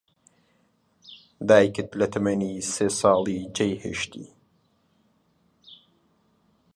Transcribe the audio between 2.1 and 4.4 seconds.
تەمەنی سێ ساڵی جێی هێشتی.